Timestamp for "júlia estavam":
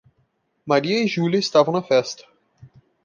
1.07-1.71